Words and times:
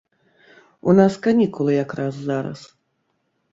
У 0.91 0.95
нас 1.01 1.19
канікулы 1.27 1.71
якраз 1.83 2.13
зараз. 2.33 2.59